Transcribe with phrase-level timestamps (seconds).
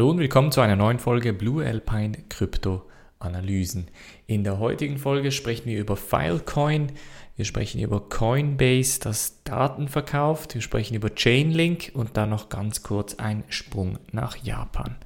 [0.00, 2.84] Hallo und willkommen zu einer neuen Folge Blue Alpine Krypto
[3.18, 3.88] Analysen.
[4.26, 6.92] In der heutigen Folge sprechen wir über Filecoin,
[7.36, 12.82] wir sprechen über Coinbase, das Daten verkauft, wir sprechen über Chainlink und dann noch ganz
[12.82, 14.96] kurz ein Sprung nach Japan.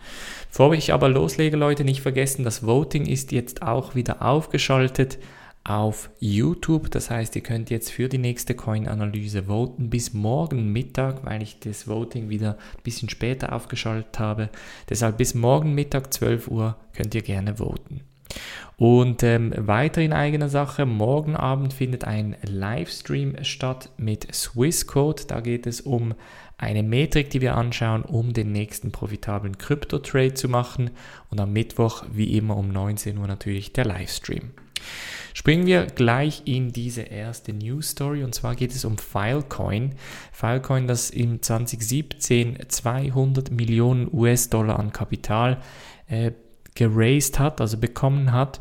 [0.48, 5.18] Bevor ich aber loslege, Leute, nicht vergessen, das Voting ist jetzt auch wieder aufgeschaltet
[5.64, 6.90] auf YouTube.
[6.90, 11.58] Das heißt, ihr könnt jetzt für die nächste Coin-Analyse voten bis morgen Mittag, weil ich
[11.58, 14.50] das Voting wieder ein bisschen später aufgeschaltet habe.
[14.90, 18.02] Deshalb bis morgen Mittag 12 Uhr könnt ihr gerne voten.
[18.76, 25.26] Und ähm, weiter in eigener Sache, morgen Abend findet ein Livestream statt mit Swissquote.
[25.26, 26.14] Da geht es um
[26.58, 30.90] eine Metrik, die wir anschauen, um den nächsten profitablen Krypto-Trade zu machen.
[31.30, 34.50] Und am Mittwoch, wie immer um 19 Uhr natürlich der Livestream.
[35.34, 39.94] Springen wir gleich in diese erste News Story und zwar geht es um Filecoin.
[40.32, 45.60] Filecoin, das im 2017 200 Millionen US-Dollar an Kapital
[46.08, 46.32] äh,
[46.74, 48.60] geraced hat, also bekommen hat,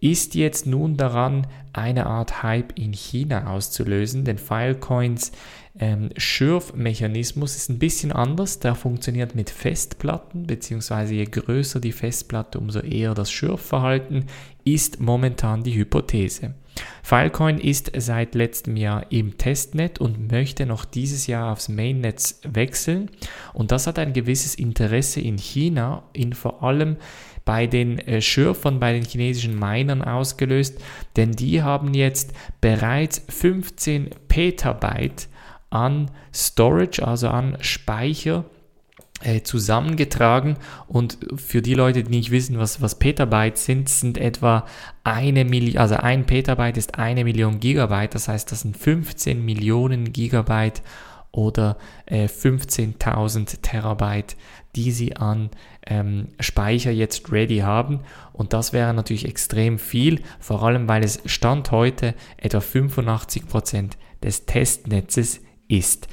[0.00, 5.32] ist jetzt nun daran, eine Art Hype in China auszulösen, denn Filecoins
[5.78, 8.58] ähm, Schürfmechanismus ist ein bisschen anders.
[8.58, 14.26] Der funktioniert mit Festplatten, beziehungsweise je größer die Festplatte, umso eher das Schürfverhalten,
[14.64, 16.54] ist momentan die Hypothese.
[17.02, 23.10] Filecoin ist seit letztem Jahr im Testnet und möchte noch dieses Jahr aufs Mainnetz wechseln.
[23.52, 26.96] Und das hat ein gewisses Interesse in China, in vor allem
[27.44, 30.80] bei den äh, Schürfern, bei den chinesischen Minern ausgelöst,
[31.16, 35.28] denn die haben jetzt bereits 15 Petabyte
[35.70, 38.44] an Storage, also an Speicher
[39.22, 40.56] äh, zusammengetragen
[40.88, 44.66] und für die Leute, die nicht wissen, was, was Petabyte sind, sind etwa
[45.04, 50.12] eine Million, also ein Petabyte ist eine Million Gigabyte, das heißt, das sind 15 Millionen
[50.12, 50.82] Gigabyte
[51.32, 51.76] oder
[52.06, 54.36] äh, 15.000 Terabyte,
[54.74, 55.50] die sie an
[55.86, 58.00] ähm, Speicher jetzt ready haben.
[58.32, 63.92] Und das wäre natürlich extrem viel, vor allem weil es Stand heute etwa 85%
[64.22, 66.08] des Testnetzes ist.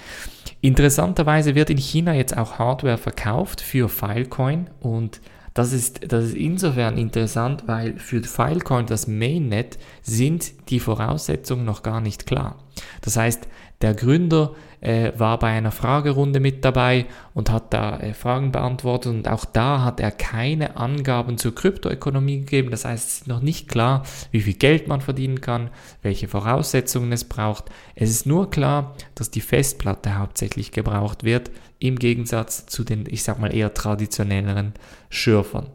[0.62, 5.22] Interessanterweise wird in China jetzt auch Hardware verkauft für Filecoin und
[5.54, 11.82] das ist, das ist insofern interessant, weil für Filecoin, das Mainnet, sind die Voraussetzungen noch
[11.82, 12.60] gar nicht klar.
[13.02, 13.48] Das heißt,
[13.82, 19.14] der Gründer äh, war bei einer Fragerunde mit dabei und hat da äh, Fragen beantwortet
[19.14, 22.72] und auch da hat er keine Angaben zur Kryptoökonomie gegeben.
[22.72, 25.70] Das heißt, es ist noch nicht klar, wie viel Geld man verdienen kann,
[26.02, 27.66] welche Voraussetzungen es braucht.
[27.96, 33.24] Es ist nur klar, dass die Festplatte hauptsächlich gebraucht wird, im Gegensatz zu den, ich
[33.24, 34.74] sag mal, eher traditionelleren
[35.10, 35.68] Schürfern.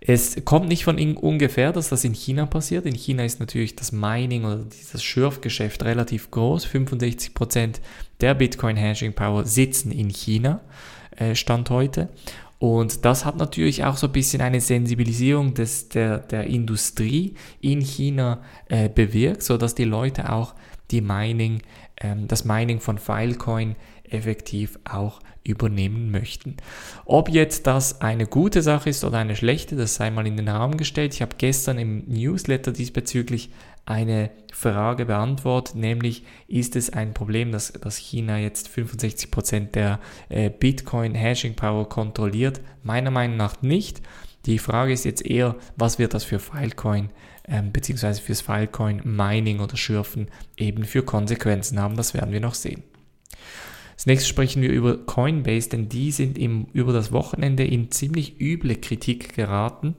[0.00, 2.86] Es kommt nicht von ungefähr, dass das in China passiert.
[2.86, 6.66] In China ist natürlich das Mining oder dieses Schürfgeschäft relativ groß.
[6.66, 7.80] 65%
[8.20, 10.60] der Bitcoin-Hashing-Power sitzen in China,
[11.16, 12.08] äh, Stand heute.
[12.58, 17.80] Und das hat natürlich auch so ein bisschen eine Sensibilisierung des, der, der Industrie in
[17.80, 20.54] China äh, bewirkt, sodass die Leute auch
[20.90, 21.62] die Mining,
[21.98, 23.76] ähm, das Mining von Filecoin
[24.10, 26.56] effektiv auch übernehmen möchten.
[27.04, 30.48] Ob jetzt das eine gute Sache ist oder eine schlechte, das sei mal in den
[30.48, 31.14] Raum gestellt.
[31.14, 33.50] Ich habe gestern im Newsletter diesbezüglich
[33.86, 39.98] eine Frage beantwortet, nämlich ist es ein Problem, dass, dass China jetzt 65% der
[40.28, 42.60] äh, Bitcoin-Hashing-Power kontrolliert?
[42.82, 44.02] Meiner Meinung nach nicht.
[44.46, 47.10] Die Frage ist jetzt eher, was wird das für Filecoin
[47.48, 51.96] ähm, beziehungsweise fürs Filecoin Mining oder Schürfen eben für Konsequenzen haben?
[51.96, 52.82] Das werden wir noch sehen.
[54.00, 58.40] Als nächstes sprechen wir über Coinbase, denn die sind im, über das Wochenende in ziemlich
[58.40, 59.94] üble Kritik geraten.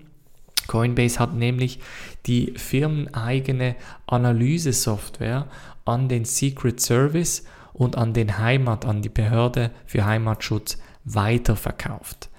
[0.66, 1.78] Coinbase hat nämlich
[2.26, 3.76] die firmeneigene
[4.08, 5.46] Analysesoftware
[5.86, 12.32] an den Secret Service und an den Heimat, an die Behörde für Heimatschutz weiterverkauft.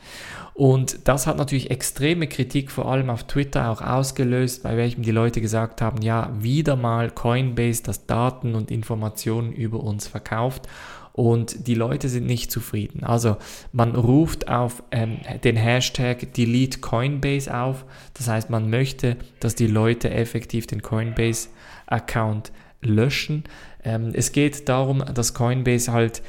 [0.55, 5.13] Und das hat natürlich extreme Kritik, vor allem auf Twitter auch ausgelöst, bei welchem die
[5.13, 10.69] Leute gesagt haben, ja, wieder mal Coinbase, das Daten und Informationen über uns verkauft
[11.13, 13.05] und die Leute sind nicht zufrieden.
[13.05, 13.37] Also
[13.73, 17.85] man ruft auf ähm, den Hashtag Delete Coinbase auf.
[18.15, 23.45] Das heißt, man möchte, dass die Leute effektiv den Coinbase-Account löschen.
[23.85, 26.23] Ähm, es geht darum, dass Coinbase halt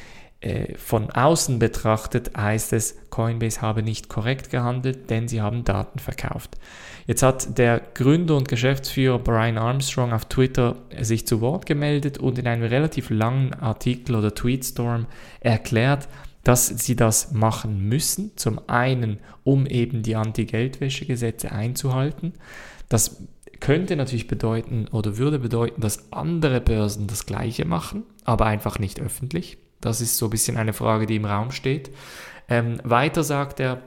[0.77, 6.57] von außen betrachtet heißt es, Coinbase habe nicht korrekt gehandelt, denn sie haben Daten verkauft.
[7.07, 12.39] Jetzt hat der Gründer und Geschäftsführer Brian Armstrong auf Twitter sich zu Wort gemeldet und
[12.39, 15.05] in einem relativ langen Artikel oder Tweetstorm
[15.39, 16.07] erklärt,
[16.43, 18.31] dass sie das machen müssen.
[18.35, 22.33] Zum einen, um eben die Anti-Geldwäsche-Gesetze einzuhalten.
[22.89, 23.23] Das
[23.59, 28.99] könnte natürlich bedeuten oder würde bedeuten, dass andere Börsen das Gleiche machen, aber einfach nicht
[28.99, 29.57] öffentlich.
[29.85, 31.91] Das ist so ein bisschen eine Frage, die im Raum steht.
[32.49, 33.81] Ähm, weiter sagt er,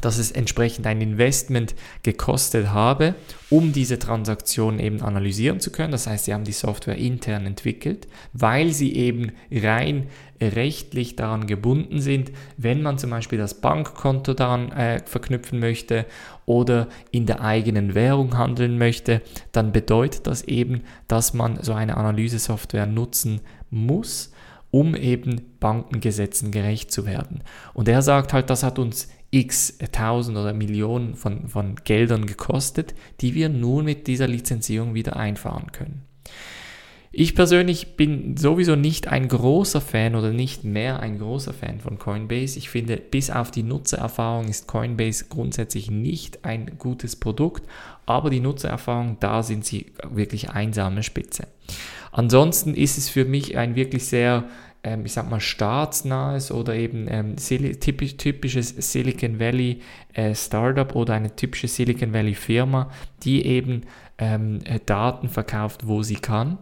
[0.00, 3.14] dass es entsprechend ein Investment gekostet habe,
[3.50, 5.92] um diese Transaktion eben analysieren zu können.
[5.92, 10.08] Das heißt, sie haben die Software intern entwickelt, weil sie eben rein
[10.40, 16.06] rechtlich daran gebunden sind, wenn man zum Beispiel das Bankkonto daran äh, verknüpfen möchte
[16.46, 19.20] oder in der eigenen Währung handeln möchte,
[19.52, 23.40] dann bedeutet das eben, dass man so eine Analysesoftware nutzen
[23.70, 24.31] muss,
[24.72, 27.44] um eben Bankengesetzen gerecht zu werden.
[27.74, 32.94] Und er sagt halt, das hat uns x tausend oder Millionen von, von Geldern gekostet,
[33.20, 36.02] die wir nun mit dieser Lizenzierung wieder einfahren können.
[37.14, 41.98] Ich persönlich bin sowieso nicht ein großer Fan oder nicht mehr ein großer Fan von
[41.98, 42.58] Coinbase.
[42.58, 47.68] Ich finde, bis auf die Nutzererfahrung ist Coinbase grundsätzlich nicht ein gutes Produkt,
[48.06, 51.48] aber die Nutzererfahrung, da sind sie wirklich einsame Spitze.
[52.12, 54.44] Ansonsten ist es für mich ein wirklich sehr
[54.84, 59.80] ähm, ich sag mal, staatsnahes oder eben ähm, typisch, typisches Silicon Valley
[60.14, 62.90] äh, Startup oder eine typische Silicon Valley Firma,
[63.22, 63.82] die eben
[64.18, 66.58] ähm, äh, Daten verkauft, wo sie kann.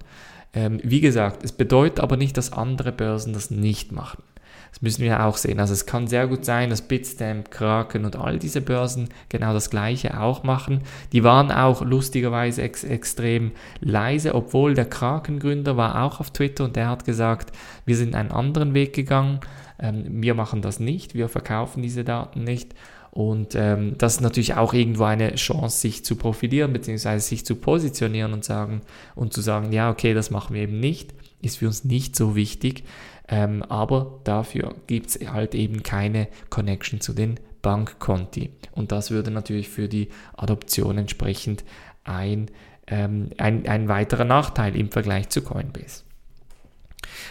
[0.52, 4.22] Ähm, wie gesagt, es bedeutet aber nicht, dass andere Börsen das nicht machen.
[4.70, 5.58] Das müssen wir auch sehen.
[5.58, 9.70] Also es kann sehr gut sein, dass Bitstamp, Kraken und all diese Börsen genau das
[9.70, 10.82] gleiche auch machen.
[11.12, 16.76] Die waren auch lustigerweise ex extrem leise, obwohl der Kraken-Gründer war auch auf Twitter und
[16.76, 17.52] der hat gesagt,
[17.84, 19.40] wir sind einen anderen Weg gegangen.
[19.80, 22.74] Ähm, wir machen das nicht, wir verkaufen diese Daten nicht.
[23.10, 27.56] Und ähm, das ist natürlich auch irgendwo eine Chance, sich zu profilieren, beziehungsweise sich zu
[27.56, 28.82] positionieren und sagen
[29.16, 31.12] und zu sagen, ja, okay, das machen wir eben nicht,
[31.42, 32.84] ist für uns nicht so wichtig.
[33.28, 38.50] Ähm, aber dafür gibt es halt eben keine Connection zu den Bankkonti.
[38.72, 41.64] Und das würde natürlich für die Adoption entsprechend
[42.04, 42.50] ein,
[42.86, 46.02] ähm, ein, ein weiterer Nachteil im Vergleich zu Coinbase.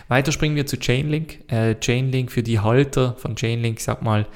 [0.08, 1.40] Weiter springen wir zu Chainlink.
[1.52, 4.28] Äh, Chainlink für die Halter von Chainlink, sag mal,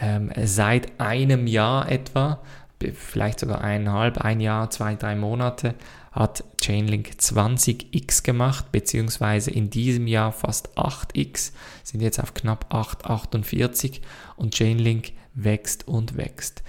[0.00, 2.40] ähm, seit einem Jahr etwa,
[2.94, 5.74] vielleicht sogar eineinhalb, ein Jahr, zwei, drei Monate,
[6.12, 11.52] hat Chainlink 20x gemacht, beziehungsweise in diesem Jahr fast 8x,
[11.84, 14.00] sind jetzt auf knapp 8,48
[14.36, 16.62] und Chainlink wächst und wächst.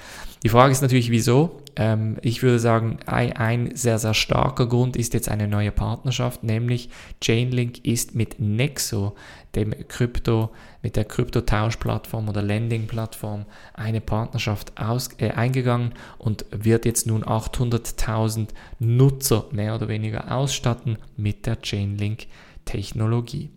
[0.43, 1.63] Die Frage ist natürlich, wieso?
[1.75, 6.89] Ähm, ich würde sagen, ein, sehr, sehr starker Grund ist jetzt eine neue Partnerschaft, nämlich
[7.21, 9.15] Chainlink ist mit Nexo,
[9.55, 10.51] dem Krypto,
[10.83, 18.49] mit der Kryptotauschplattform oder Lending-Plattform eine Partnerschaft aus, äh, eingegangen und wird jetzt nun 800.000
[18.79, 23.49] Nutzer mehr oder weniger ausstatten mit der Chainlink-Technologie.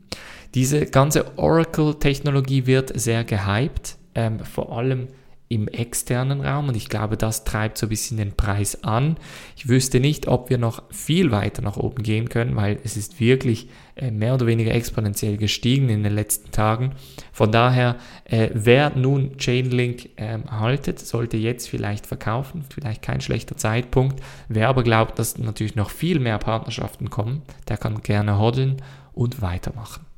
[0.54, 5.08] Diese ganze Oracle-Technologie wird sehr gehypt, ähm, vor allem
[5.50, 9.16] im externen Raum und ich glaube, das treibt so ein bisschen den Preis an.
[9.56, 13.18] Ich wüsste nicht, ob wir noch viel weiter nach oben gehen können, weil es ist
[13.18, 16.92] wirklich äh, mehr oder weniger exponentiell gestiegen in den letzten Tagen.
[17.32, 17.96] Von daher,
[18.26, 24.22] äh, wer nun Chainlink äh, haltet, sollte jetzt vielleicht verkaufen, vielleicht kein schlechter Zeitpunkt.
[24.48, 28.76] Wer aber glaubt, dass natürlich noch viel mehr Partnerschaften kommen, der kann gerne hodeln
[29.14, 30.09] und weitermachen.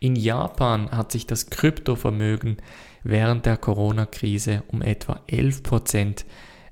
[0.00, 2.56] In Japan hat sich das Kryptovermögen
[3.04, 6.24] während der Corona-Krise um etwa 11 Prozent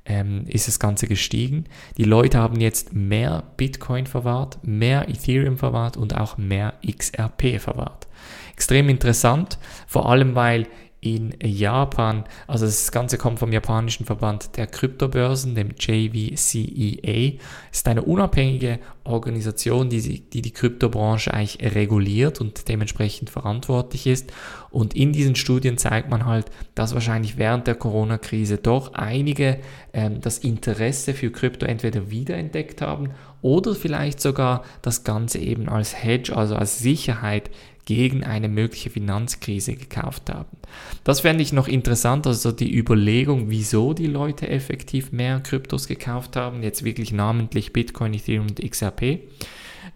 [0.07, 1.65] ähm, ist das Ganze gestiegen.
[1.99, 8.09] Die Leute haben jetzt mehr Bitcoin verwahrt, mehr Ethereum verwahrt und auch mehr XRP verwahrt.
[8.55, 10.67] Extrem interessant, vor allem weil
[11.01, 17.39] in Japan, also das Ganze kommt vom japanischen Verband der Kryptobörsen, dem JVCEA,
[17.71, 24.33] ist eine unabhängige Organisation, die die, die Kryptobranche eigentlich reguliert und dementsprechend verantwortlich ist.
[24.71, 29.61] Und in diesen Studien zeigt man halt, dass wahrscheinlich während der Corona-Krise doch einige
[29.93, 36.03] ähm, das Interesse für Krypto entweder wiederentdeckt haben oder vielleicht sogar das Ganze eben als
[36.03, 37.51] Hedge, also als Sicherheit
[37.89, 40.59] gegen eine mögliche Finanzkrise gekauft haben.
[41.05, 46.37] Das fände ich noch interessant, also die Überlegung, wieso die Leute effektiv mehr Kryptos gekauft
[46.37, 49.21] haben, jetzt wirklich namentlich Bitcoin, Ethereum und XRP.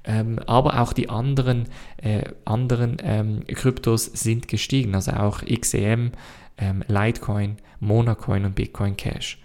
[0.05, 1.67] Ähm, aber auch die anderen,
[1.99, 6.13] äh, anderen ähm, Kryptos sind gestiegen, also auch XEM,
[6.57, 9.39] ähm, Litecoin, Monacoin und Bitcoin Cash.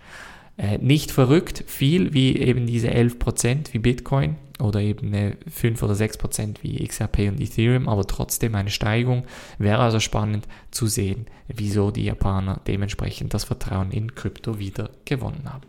[0.58, 5.14] Äh, nicht verrückt viel wie eben diese 11% wie Bitcoin oder eben
[5.48, 9.24] 5 oder 6% wie XRP und Ethereum, aber trotzdem eine Steigung.
[9.60, 15.44] Wäre also spannend zu sehen, wieso die Japaner dementsprechend das Vertrauen in Krypto wieder gewonnen
[15.46, 15.64] haben.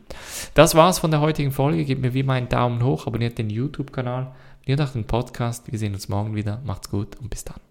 [0.54, 1.84] Das war's von der heutigen Folge.
[1.84, 5.70] Gebt mir wie immer einen Daumen hoch, abonniert den YouTube-Kanal, abonniert auch den Podcast.
[5.70, 6.62] Wir sehen uns morgen wieder.
[6.64, 7.67] Macht's gut und bis dann.